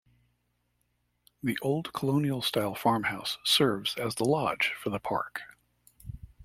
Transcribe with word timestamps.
The 1.43 1.59
old 1.61 1.93
colonial-style 1.93 2.73
farmhouse 2.73 3.37
serves 3.43 3.93
as 3.97 4.15
the 4.15 4.25
lodge 4.25 4.73
for 4.81 4.89
the 4.89 4.99
park. 4.99 5.41